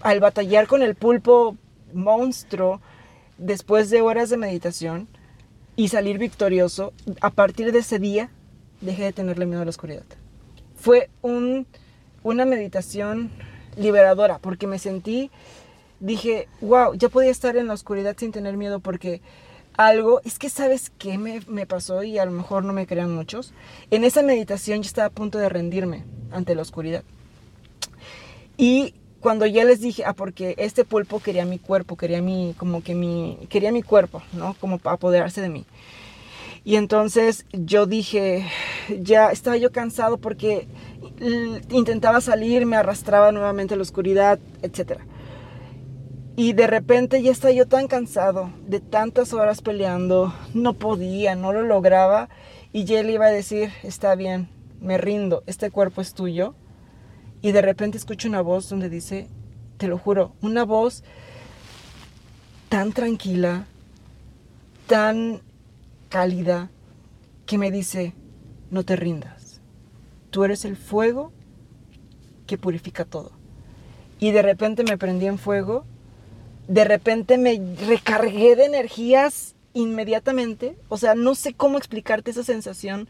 [0.00, 1.56] al batallar con el pulpo
[1.92, 2.80] monstruo,
[3.36, 5.08] después de horas de meditación
[5.74, 8.30] y salir victorioso, a partir de ese día
[8.80, 10.04] dejé de tenerle miedo a la oscuridad.
[10.76, 11.66] Fue un,
[12.22, 13.32] una meditación
[13.76, 15.32] liberadora porque me sentí,
[16.02, 19.22] dije, wow, ya podía estar en la oscuridad sin tener miedo porque
[19.76, 23.14] algo, es que sabes qué me, me pasó y a lo mejor no me crean
[23.14, 23.54] muchos.
[23.90, 27.04] En esa meditación yo estaba a punto de rendirme ante la oscuridad.
[28.58, 32.82] Y cuando ya les dije, ah, porque este pulpo quería mi cuerpo, quería mi, como
[32.82, 34.54] que mi, quería mi cuerpo, ¿no?
[34.60, 35.64] Como para apoderarse de mí.
[36.64, 38.44] Y entonces yo dije,
[39.00, 40.66] ya estaba yo cansado porque
[41.70, 45.00] intentaba salir, me arrastraba nuevamente a la oscuridad, etc.
[46.34, 51.52] Y de repente ya estaba yo tan cansado de tantas horas peleando, no podía, no
[51.52, 52.30] lo lograba.
[52.72, 54.48] Y ya le iba a decir, está bien,
[54.80, 56.54] me rindo, este cuerpo es tuyo.
[57.42, 59.28] Y de repente escucho una voz donde dice,
[59.76, 61.04] te lo juro, una voz
[62.70, 63.66] tan tranquila,
[64.86, 65.42] tan
[66.08, 66.70] cálida,
[67.44, 68.14] que me dice,
[68.70, 69.60] no te rindas.
[70.30, 71.32] Tú eres el fuego
[72.46, 73.32] que purifica todo.
[74.18, 75.84] Y de repente me prendí en fuego,
[76.68, 80.76] de repente me recargué de energías inmediatamente.
[80.88, 83.08] O sea, no sé cómo explicarte esa sensación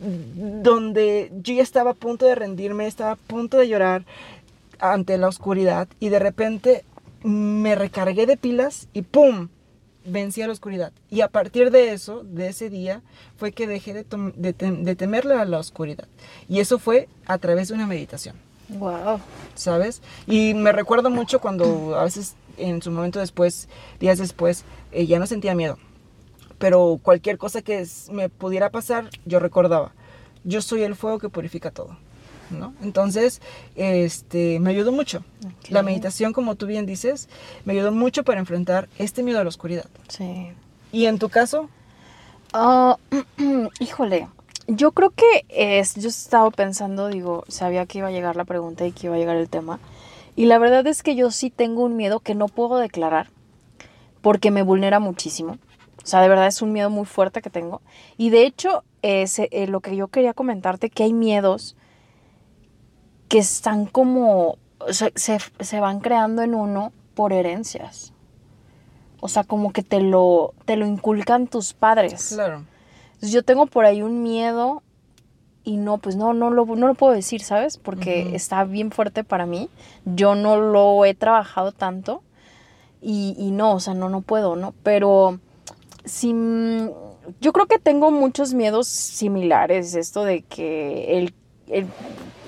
[0.00, 4.04] donde yo ya estaba a punto de rendirme, estaba a punto de llorar
[4.80, 6.84] ante la oscuridad y de repente
[7.22, 9.48] me recargué de pilas y ¡pum!
[10.04, 10.92] vencí a la oscuridad.
[11.08, 13.02] Y a partir de eso, de ese día,
[13.36, 16.08] fue que dejé de, de tem- de temerle a la oscuridad.
[16.48, 18.34] Y eso fue a través de una meditación.
[18.68, 19.20] Wow.
[19.54, 20.02] ¿sabes?
[20.26, 23.68] Y me recuerdo mucho cuando a veces en su momento después,
[24.00, 25.78] días después, eh, ya no sentía miedo.
[26.58, 29.92] Pero cualquier cosa que me pudiera pasar, yo recordaba,
[30.44, 31.96] yo soy el fuego que purifica todo.
[32.50, 32.74] ¿no?
[32.82, 33.40] Entonces,
[33.74, 35.24] este, me ayudó mucho.
[35.68, 37.28] La meditación, como tú bien dices,
[37.64, 39.86] me ayudó mucho para enfrentar este miedo a la oscuridad.
[40.08, 40.52] Sí.
[40.92, 41.68] ¿Y en tu caso?
[42.52, 42.96] Ah,
[43.80, 44.28] híjole,
[44.66, 48.86] yo creo que es, yo estaba pensando, digo, sabía que iba a llegar la pregunta
[48.86, 49.80] y que iba a llegar el tema.
[50.34, 53.28] Y la verdad es que yo sí tengo un miedo que no puedo declarar
[54.22, 55.58] porque me vulnera muchísimo.
[56.02, 57.82] O sea, de verdad es un miedo muy fuerte que tengo.
[58.16, 61.76] Y de hecho, es, eh, lo que yo quería comentarte, que hay miedos
[63.28, 64.58] que están como,
[64.90, 68.12] se, se, van creando en uno por herencias.
[69.20, 72.30] O sea, como que te lo, te lo inculcan tus padres.
[72.34, 72.64] Claro.
[73.06, 74.82] Entonces yo tengo por ahí un miedo
[75.64, 77.78] y no, pues no, no lo, no lo puedo decir, ¿sabes?
[77.78, 79.68] Porque está bien fuerte para mí.
[80.04, 82.22] Yo no lo he trabajado tanto
[83.00, 84.74] y, y, no, o sea, no, no puedo, ¿no?
[84.82, 85.38] Pero
[86.04, 86.32] sí,
[87.40, 91.34] yo creo que tengo muchos miedos similares, esto de que el,
[91.68, 91.86] el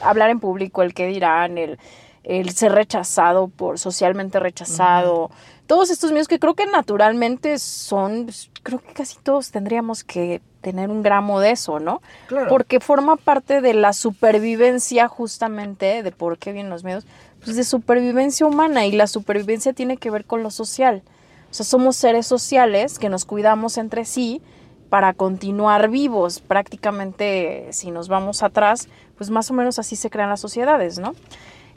[0.02, 1.78] hablar en público, el que dirán, el,
[2.24, 5.30] el ser rechazado por socialmente rechazado,
[5.66, 10.40] todos estos miedos que creo que naturalmente son, pues, creo que casi todos tendríamos que
[10.64, 12.00] tener un gramo de eso, ¿no?
[12.26, 12.48] Claro.
[12.48, 17.06] Porque forma parte de la supervivencia justamente, de por qué vienen los miedos,
[17.44, 21.02] pues de supervivencia humana y la supervivencia tiene que ver con lo social.
[21.50, 24.40] O sea, somos seres sociales que nos cuidamos entre sí
[24.88, 26.40] para continuar vivos.
[26.40, 31.12] Prácticamente, si nos vamos atrás, pues más o menos así se crean las sociedades, ¿no?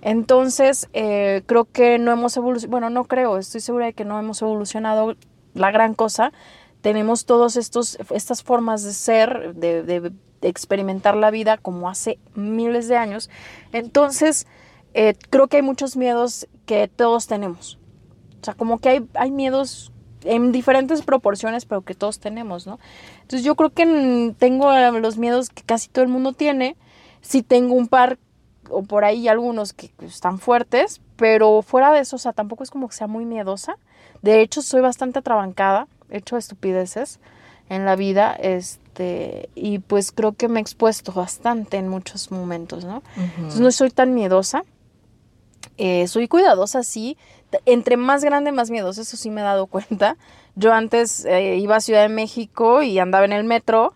[0.02, 4.18] Entonces, eh, creo que no hemos evolucionado, bueno, no creo, estoy segura de que no
[4.18, 5.16] hemos evolucionado
[5.54, 6.32] la gran cosa.
[6.88, 13.30] Tenemos todas estas formas de ser, de, experimentar la vida como hace miles de años.
[13.74, 14.48] Entonces,
[14.94, 17.78] eh, creo que hay muchos miedos que todos tenemos.
[18.42, 19.92] O sea, como que hay, hay miedos
[20.24, 22.80] en diferentes proporciones, pero que todos tenemos, ¿no?
[23.16, 26.78] Entonces yo creo que tengo los miedos que casi todo el mundo tiene.
[27.20, 28.18] Sí tengo un par
[28.70, 32.72] o por ahí algunos que están fuertes, pero fuera de eso, o sea, tampoco es
[32.72, 33.78] como que sea muy miedosa.
[34.22, 37.20] De hecho, soy bastante atrabancada, hecho estupideces
[37.70, 42.86] en la vida, este, y pues creo que me he expuesto bastante en muchos momentos,
[42.86, 43.04] ¿no?
[43.18, 44.64] Entonces no soy tan miedosa.
[45.78, 47.18] Eh, soy cuidadosa, sí.
[47.66, 50.18] Entre más grande, más miedosa, eso sí me he dado cuenta.
[50.56, 53.94] Yo antes eh, iba a Ciudad de México y andaba en el metro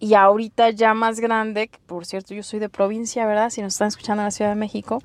[0.00, 3.50] y ahorita ya más grande, que por cierto yo soy de provincia, ¿verdad?
[3.50, 5.00] Si nos están escuchando en la Ciudad de México,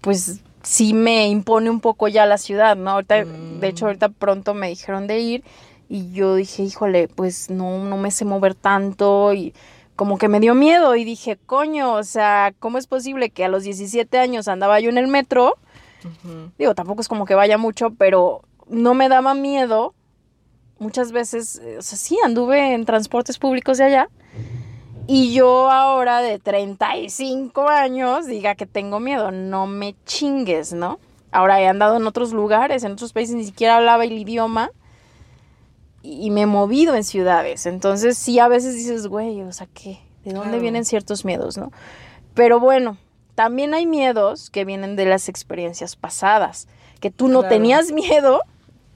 [0.00, 2.92] pues sí me impone un poco ya la ciudad, ¿no?
[2.92, 3.88] Ahorita, de hecho, mm.
[3.88, 5.44] ahorita pronto me dijeron de ir
[5.90, 9.52] y yo dije, híjole, pues no, no me sé mover tanto y
[9.96, 13.48] como que me dio miedo y dije, coño, o sea, ¿cómo es posible que a
[13.48, 15.56] los 17 años andaba yo en el metro?
[16.56, 19.92] Digo, tampoco es como que vaya mucho, pero no me daba miedo.
[20.78, 24.08] Muchas veces, o sea, sí, anduve en transportes públicos de allá
[25.08, 31.00] y yo ahora de 35 años diga que tengo miedo, no me chingues, ¿no?
[31.32, 34.70] Ahora he andado en otros lugares, en otros países, ni siquiera hablaba el idioma
[36.02, 37.66] y me he movido en ciudades.
[37.66, 40.00] Entonces sí, a veces dices, güey, o sea, ¿qué?
[40.24, 41.72] ¿De dónde vienen ciertos miedos, no?
[42.34, 42.98] Pero bueno,
[43.34, 46.68] también hay miedos que vienen de las experiencias pasadas,
[47.00, 48.42] que tú no tenías miedo,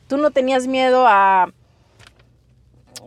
[0.06, 1.52] tú no tenías miedo a,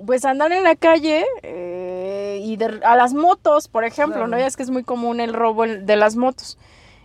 [0.05, 1.25] pues, andar en la calle.
[1.43, 4.38] Eh, y a las motos, por ejemplo, ¿no?
[4.38, 6.57] Ya es que es muy común el robo de las motos.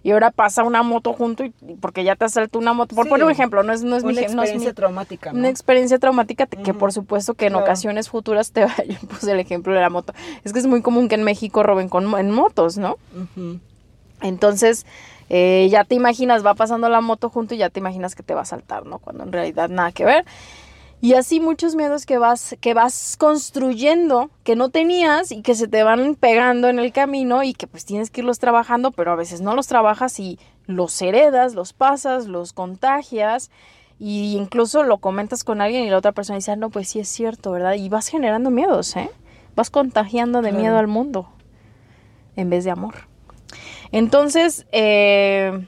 [0.03, 2.97] Y ahora pasa una moto junto y porque ya te asaltó una moto.
[2.97, 5.31] Por poner un ejemplo, no es, no es una experiencia traumática.
[5.31, 8.75] Una experiencia traumática que por supuesto que en ocasiones futuras te va.
[8.89, 10.13] Yo puse el ejemplo de la moto.
[10.45, 12.97] Es que es muy común que en México roben con, en motos, ¿no?
[14.23, 14.87] Entonces,
[15.29, 18.35] eh, ya te imaginas, va pasando la moto junto y ya te imaginas que te
[18.35, 18.99] va a saltar, ¿no?
[18.99, 20.25] Cuando en realidad nada que ver.
[21.03, 25.67] Y así muchos miedos que vas, que vas construyendo, que no tenías y que se
[25.67, 29.17] te van pegando en el camino y que pues tienes que irlos trabajando, pero a
[29.17, 30.39] veces no los trabajas y
[30.69, 33.51] los heredas, los pasas, los contagias
[33.99, 37.01] y incluso lo comentas con alguien y la otra persona dice, ah, no, pues sí
[37.01, 37.75] es cierto, ¿verdad?
[37.75, 39.11] Y vas generando miedos, ¿eh?
[39.57, 41.29] Vas contagiando de miedo al mundo
[42.37, 42.95] en vez de amor.
[43.91, 45.67] Entonces, eh,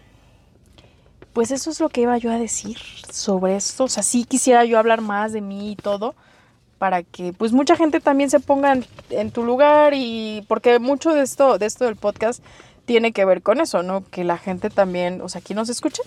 [1.34, 2.78] pues eso es lo que iba yo a decir
[3.10, 3.84] sobre esto.
[3.84, 6.14] O sea, sí quisiera yo hablar más de mí y todo
[6.78, 8.76] para que pues mucha gente también se ponga
[9.10, 12.42] en, tu lugar y porque mucho de esto, de esto del podcast
[12.84, 14.04] tiene que ver con eso, ¿no?
[14.10, 16.02] Que la gente también, o sea, aquí nos escuche,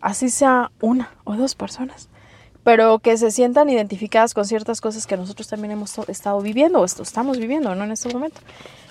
[0.00, 2.08] así sea una o dos personas,
[2.62, 6.84] pero que se sientan identificadas con ciertas cosas que nosotros también hemos estado viviendo o
[6.84, 7.84] estamos viviendo, ¿no?
[7.84, 8.40] En este momento.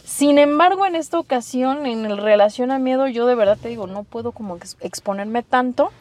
[0.06, 3.88] Sin embargo, en esta ocasión, en el relación a miedo, yo de verdad te digo,
[3.88, 5.92] no puedo como exponerme tanto.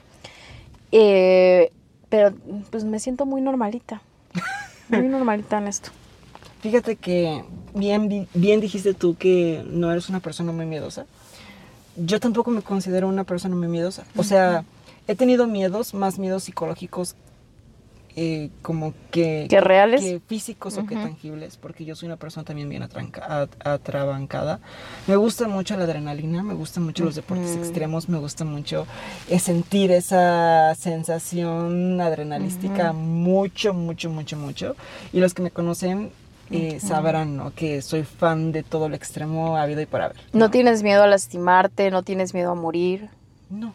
[0.92, 1.70] Eh,
[2.08, 2.32] pero
[2.70, 4.02] pues me siento muy normalita.
[4.88, 5.90] Muy normalita en esto.
[6.60, 7.42] Fíjate que
[7.74, 11.06] bien, bi- bien dijiste tú que no eres una persona muy miedosa.
[11.96, 14.04] Yo tampoco me considero una persona muy miedosa.
[14.16, 14.64] O sea,
[15.08, 17.16] he tenido miedos, más miedos psicológicos
[18.16, 19.46] eh, como que...
[19.50, 20.00] ¿Que reales?
[20.02, 24.60] Que físicos o que tangibles, porque yo soy una persona también bien atranca- at- atrabancada.
[25.06, 28.86] Me gusta mucho la adrenalina, me gustan mucho los deportes extremos, me gusta mucho
[29.28, 34.76] eh, sentir esa sensación adrenalística mucho, mucho, mucho, mucho.
[35.12, 36.10] Y los que me conocen
[36.50, 37.52] eh, sabrán ¿no?
[37.54, 40.16] que soy fan de todo lo extremo habido y por haber.
[40.32, 43.08] No tienes miedo a lastimarte, no tienes miedo a morir.
[43.50, 43.74] No.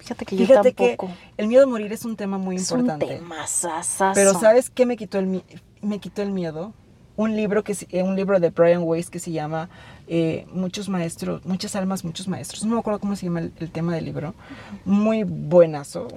[0.00, 0.96] Fíjate que yo que
[1.36, 3.04] el miedo a morir es un tema muy es importante.
[3.06, 4.12] un tema sasazo.
[4.14, 5.42] Pero ¿sabes qué me quitó el,
[5.82, 6.72] me quitó el miedo?
[7.16, 9.68] Un libro, que, eh, un libro de Brian Weiss que se llama
[10.08, 12.64] eh, Muchos maestros, muchas almas, muchos maestros.
[12.64, 14.34] No me acuerdo cómo se llama el, el tema del libro.
[14.86, 16.08] Muy buenazo.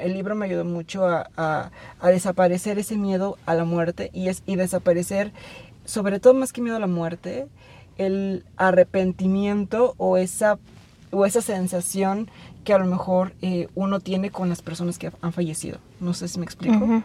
[0.00, 4.28] El libro me ayudó mucho a, a- a desaparecer ese miedo a la muerte y,
[4.28, 5.32] es, y desaparecer,
[5.84, 7.48] sobre todo más que miedo a la muerte,
[7.98, 10.58] el arrepentimiento o esa,
[11.10, 12.30] o esa sensación
[12.62, 15.78] que a lo mejor eh, uno tiene con las personas que han fallecido.
[16.00, 16.76] No sé si me explico.
[16.76, 17.02] Ujú, ujú.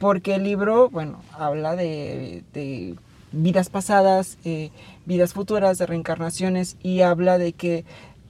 [0.00, 2.94] Porque el libro, bueno, habla de, de
[3.32, 4.70] vidas pasadas, eh,
[5.06, 7.84] vidas futuras, de reencarnaciones y habla de que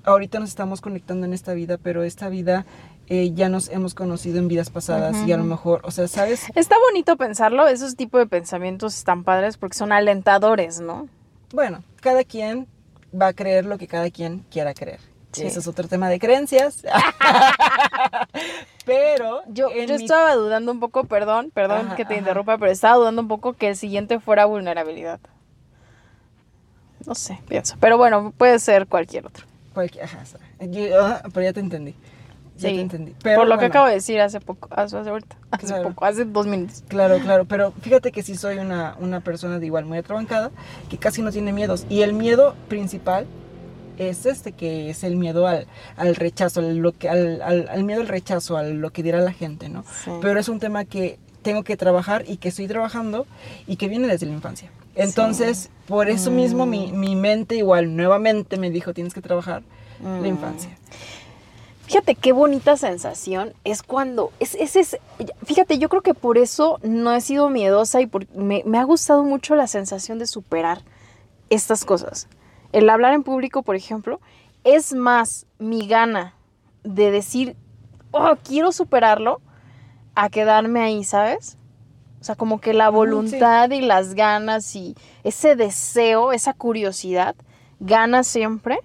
[0.05, 2.64] ahorita nos estamos conectando en esta vida, pero esta vida
[3.09, 6.45] eh, ya nos hemos conocido en vidas pasadas y a lo mejor, o sea, ¿sabes?
[6.55, 11.09] Está bonito pensarlo, esos tipos de pensamientos están padres porque son alentadores, ¿no?
[11.53, 12.67] Bueno, cada quien
[13.19, 15.01] va a creer lo que cada quien quiera creer.
[15.38, 15.46] Sí.
[15.46, 16.83] Ese es otro tema de creencias.
[18.85, 22.20] pero Yo, en yo mi- estaba dudando un poco, perdón, perdón Ajá, que te ajá.
[22.20, 25.20] interrumpa, pero estaba dudando un poco que el siguiente fuera vulnerabilidad.
[27.07, 27.77] No sé, pienso.
[27.81, 29.44] Pero bueno, puede ser cualquier otro.
[29.74, 30.18] cualquier- ajá,
[30.61, 31.94] yo- ah, pero ya te entendí.
[32.57, 32.74] Ya Sí.
[32.74, 33.14] te entendí.
[33.22, 35.90] Pero Por lo que acabo de decir hace poco, hace, hace ahorita, hace Claro.
[35.90, 36.83] poco, hace dos minutos.
[36.88, 40.51] Claro, claro, pero fíjate que sí soy una, una persona de igual muy atrabancada
[40.90, 41.87] que casi no tiene miedos.
[41.88, 43.29] Y el miedo principal
[43.98, 48.00] es este, que es el miedo al, al rechazo, al, lo que, al, al- miedo
[48.00, 49.84] al rechazo, a lo que dirá la gente, ¿no?
[50.04, 50.11] Sí.
[50.20, 53.26] Pero es un tema que tengo que trabajar y que estoy trabajando
[53.66, 54.70] y que viene desde la infancia.
[54.94, 56.98] Entonces, por eso mismo mi, Mm.
[57.00, 59.62] mi mente igual nuevamente me dijo, tienes que trabajar
[60.00, 60.20] Mm.
[60.22, 60.70] la infancia.
[61.87, 64.98] Fíjate qué bonita sensación es cuando es, es, es-
[65.46, 68.84] fíjate, yo creo que por eso no he sido miedosa y por- me, me ha
[68.84, 70.82] gustado mucho la sensación de superar
[71.48, 72.28] estas cosas.
[72.72, 74.20] El hablar en público, por ejemplo,
[74.64, 76.35] es más mi gana
[76.85, 77.57] de decir,
[78.11, 79.40] oh, quiero superarlo,
[80.14, 81.57] a quedarme ahí, ¿sabes?
[82.20, 82.94] O sea, como que la sí.
[82.94, 87.37] voluntad y las ganas y ese deseo, esa curiosidad,
[87.78, 88.81] gana siempre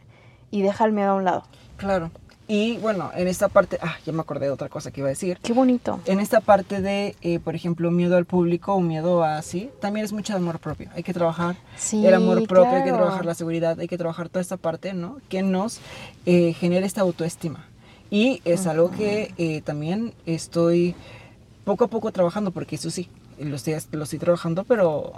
[0.52, 1.44] y deja el miedo a un lado.
[1.78, 2.12] Claro.
[2.56, 5.10] Y bueno, en esta parte, ah, ya me acordé de otra cosa que iba a
[5.10, 5.40] decir.
[5.42, 6.00] Qué bonito.
[6.06, 10.06] En esta parte de, eh, por ejemplo, miedo al público o miedo a así, también
[10.06, 10.92] es mucho amor propio.
[10.94, 14.30] Hay que trabajar Sí, el amor propio, hay que trabajar la seguridad, hay que trabajar
[14.30, 15.18] toda esta parte, ¿no?
[15.30, 15.80] Que nos
[16.28, 17.66] eh, genera esta autoestima.
[18.12, 20.94] Y es algo que eh, también estoy
[21.66, 25.14] poco a poco trabajando, porque eso sí, lo estoy, lo estoy trabajando, pero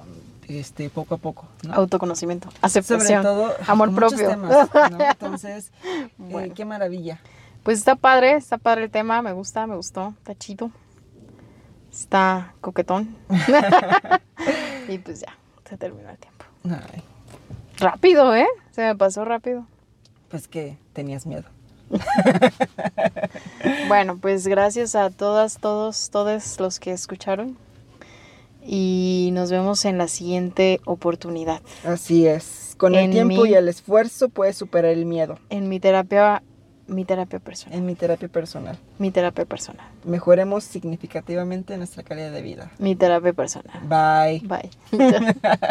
[0.47, 1.73] este, poco a poco, ¿no?
[1.73, 4.29] Autoconocimiento, Sobre aceptación, todo, amor propio.
[4.29, 4.97] temas, ¿no?
[5.11, 5.71] Entonces,
[6.29, 7.19] eh, qué maravilla.
[7.63, 10.71] Pues está padre, está padre el tema, me gusta, me gustó, está chido.
[11.91, 13.15] Está coquetón.
[14.87, 15.35] y pues ya,
[15.67, 16.45] se terminó el tiempo.
[16.65, 17.03] Ay,
[17.77, 18.47] Rápido, ¿eh?
[18.71, 19.65] Se me pasó rápido.
[20.29, 21.43] pues que tenías miedo.
[23.87, 27.57] Bueno, pues gracias a todas, todos, todos los que escucharon.
[28.65, 31.61] Y nos vemos en la siguiente oportunidad.
[31.85, 32.73] Así es.
[32.77, 35.37] Con el tiempo mi- y el esfuerzo puedes superar el miedo.
[35.49, 36.43] En mi terapia,
[36.87, 37.77] mi terapia personal.
[37.77, 38.77] En mi terapia personal.
[38.99, 39.85] Mi terapia personal.
[40.03, 42.71] Mejoremos significativamente nuestra calidad de vida.
[42.79, 43.79] Mi terapia personal.
[43.87, 44.41] Bye.
[44.47, 44.69] Bye.